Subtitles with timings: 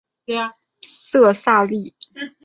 [0.87, 1.93] 色萨利。